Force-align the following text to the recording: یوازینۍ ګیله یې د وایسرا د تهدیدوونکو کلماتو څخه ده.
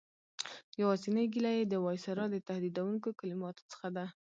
یوازینۍ 0.81 1.25
ګیله 1.33 1.51
یې 1.57 1.63
د 1.67 1.73
وایسرا 1.85 2.25
د 2.31 2.35
تهدیدوونکو 2.49 3.09
کلماتو 3.19 3.63
څخه 3.71 3.87
ده. 3.95 4.05